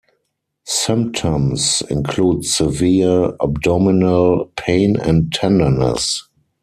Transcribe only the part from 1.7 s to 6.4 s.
include severe abdominal pain and tenderness.